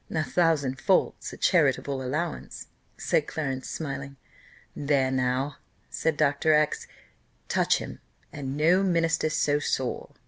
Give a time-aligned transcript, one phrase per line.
[0.09, 1.31] "A thousand faults!
[1.31, 4.15] a charitable allowance," said Clarence, smiling.
[4.75, 5.57] "There now,"
[5.91, 6.55] said Dr.
[6.55, 6.87] X
[7.47, 7.99] 'Touch him,
[8.33, 10.15] and no minister's so sore.